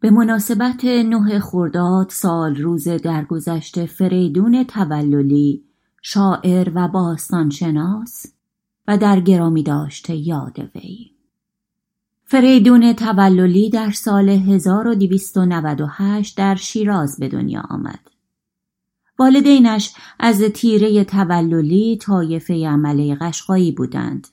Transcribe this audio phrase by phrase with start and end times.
[0.00, 5.64] به مناسبت نه خرداد سال روز درگذشت فریدون توللی
[6.02, 8.26] شاعر و باستانشناس
[8.88, 11.10] و در گرامی داشته یاد وی
[12.24, 18.10] فریدون توللی در سال 1298 در شیراز به دنیا آمد.
[19.18, 24.28] والدینش از تیره توللی طایفه عمله قشقایی بودند.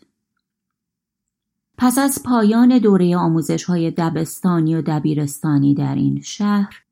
[1.78, 6.84] پس از پایان دوره آموزش های دبستانی و دبیرستانی در این شهر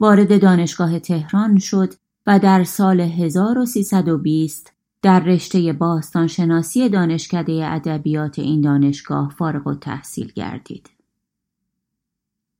[0.00, 1.94] وارد دانشگاه تهران شد
[2.26, 10.90] و در سال 1320 در رشته باستانشناسی دانشکده ادبیات این دانشگاه فارغ و تحصیل گردید.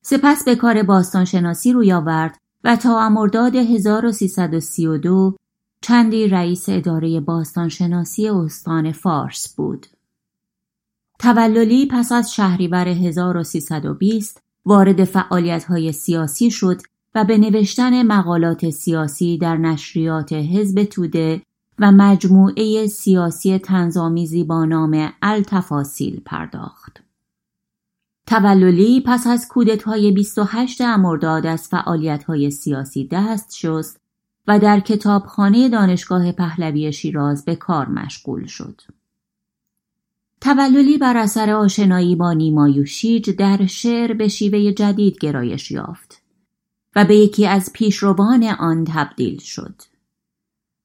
[0.02, 5.36] سپس به کار باستانشناسی روی آورد و تا مرداد 1332
[5.80, 9.86] چندی رئیس اداره باستانشناسی استان فارس بود.
[11.24, 16.80] توللی پس از شهریور 1320 وارد فعالیت های سیاسی شد
[17.14, 21.42] و به نوشتن مقالات سیاسی در نشریات حزب توده
[21.78, 27.02] و مجموعه سیاسی تنظامیزی با نام التفاصیل پرداخت.
[28.26, 34.00] توللی پس از کودتای 28 امرداد از فعالیت‌های سیاسی دست شست
[34.48, 38.80] و در کتابخانه دانشگاه پهلوی شیراز به کار مشغول شد.
[40.44, 46.22] توللی بر اثر آشنایی با نیمایوشیج در شعر به شیوه جدید گرایش یافت
[46.96, 49.82] و به یکی از پیشروان آن تبدیل شد.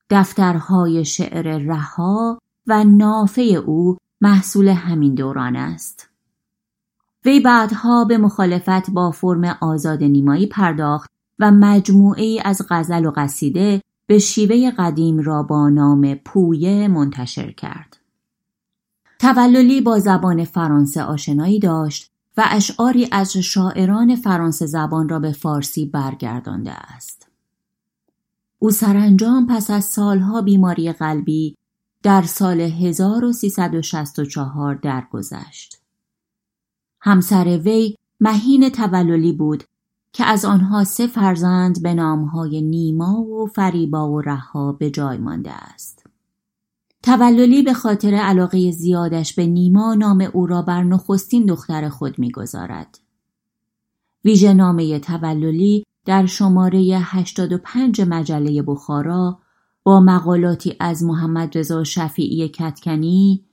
[0.10, 6.10] دفترهای شعر رها و نافه او محصول همین دوران است.
[7.26, 13.12] وی بعدها به مخالفت با فرم آزاد نیمایی پرداخت و مجموعه ای از غزل و
[13.16, 17.99] قصیده به شیوه قدیم را با نام پویه منتشر کرد.
[19.20, 25.86] توللی با زبان فرانسه آشنایی داشت و اشعاری از شاعران فرانسه زبان را به فارسی
[25.86, 27.28] برگردانده است.
[28.60, 31.56] او سرانجام پس از سالها بیماری قلبی
[32.04, 35.82] در سال 1364 درگذشت.
[37.02, 39.64] همسر وی مهین توللی بود
[40.14, 45.52] که از آنها سه فرزند به نامهای نیما و فریبا و رها به جای مانده
[45.52, 45.99] است.
[47.10, 53.00] توللی به خاطر علاقه زیادش به نیما نام او را بر نخستین دختر خود می‌گذارد.
[54.26, 59.40] ویژه نامه توللی در شماره 85 مجله بخارا
[59.84, 63.46] با مقالاتی از محمد رضا شفیعی کتکنی،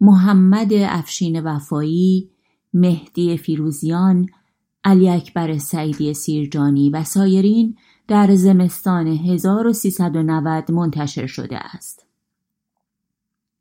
[0.00, 2.30] محمد افشین وفایی،
[2.74, 4.28] مهدی فیروزیان،
[4.84, 7.76] علی اکبر سعیدی سیرجانی و سایرین
[8.08, 12.13] در زمستان 1390 منتشر شده است.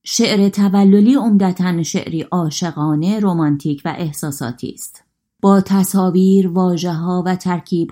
[0.03, 5.03] شعر توللی عمدتا شعری عاشقانه، رمانتیک و احساساتی است.
[5.41, 6.51] با تصاویر،
[6.85, 7.37] ها و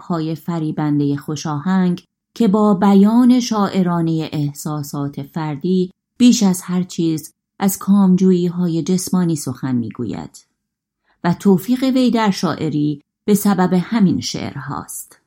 [0.02, 8.48] های فریبنده خوشاهنگ که با بیان شاعرانه احساسات فردی بیش از هر چیز از کامجویی
[8.48, 10.46] های جسمانی سخن می‌گوید
[11.24, 15.20] و توفیق وی در شاعری به سبب همین شعر هاست.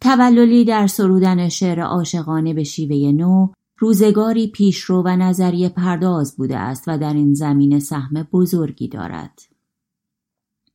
[0.00, 6.84] توللی در سرودن شعر عاشقانه به شیوه نو روزگاری پیشرو و نظریه پرداز بوده است
[6.86, 9.40] و در این زمینه سهم بزرگی دارد.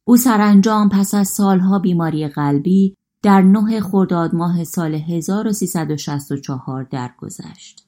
[0.04, 7.88] او سرانجام پس از سالها بیماری قلبی در نه خرداد ماه سال 1364 درگذشت.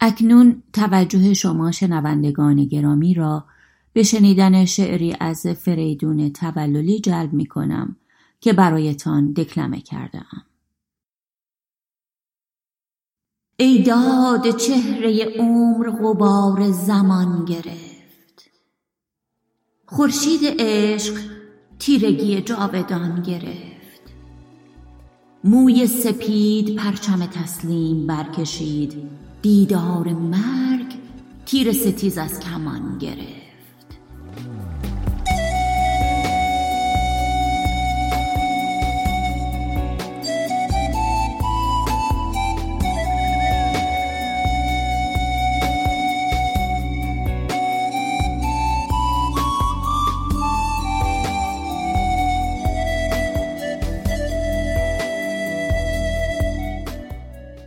[0.00, 3.44] اکنون توجه شما شنوندگان گرامی را
[3.92, 7.96] به شنیدن شعری از فریدون توللی جلب می کنم
[8.40, 10.42] که برایتان دکلمه کرده ام.
[13.60, 18.50] ای داد چهره عمر غبار زمان گرفت.
[19.86, 21.14] خورشید عشق
[21.78, 24.02] تیرگی جاودان گرفت.
[25.44, 29.10] موی سپید پرچم تسلیم برکشید.
[29.42, 30.94] دیدار مرگ
[31.46, 33.49] تیر ستیز از کمان گرفت.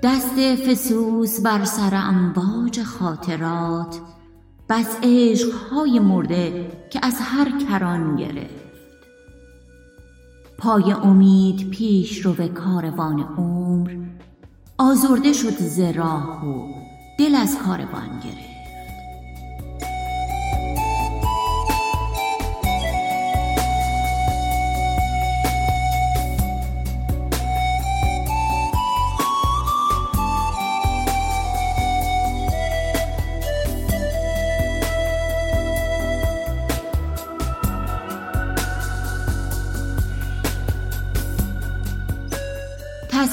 [0.03, 3.99] دست فسوس بر سر امواج خاطرات
[4.69, 8.63] بس عشقهای مرده که از هر کران گرفت.
[10.57, 13.95] پای امید پیش رو کاروان عمر
[14.77, 16.67] آزرده شد ز راه و
[17.19, 18.52] دل از کاروان گرفت.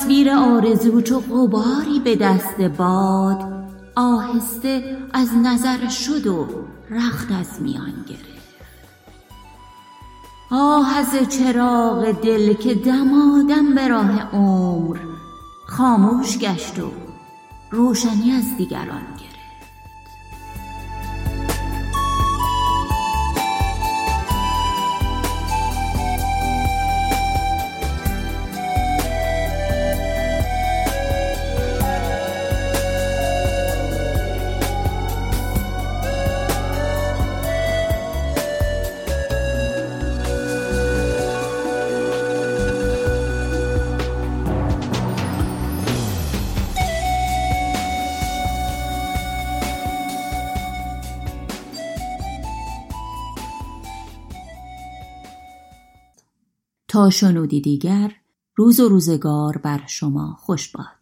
[0.00, 3.44] تصویر آرزو چو غباری به دست باد
[3.96, 6.46] آهسته از نظر شد و
[6.90, 8.64] رخت از میان گرفت.
[10.50, 14.98] آه از چراغ دل که دمادم به راه عمر
[15.66, 16.90] خاموش گشت و
[17.70, 19.29] روشنی از دیگران گرفت.
[56.90, 58.12] تا شنودی دیگر
[58.56, 60.99] روز و روزگار بر شما خوش باد.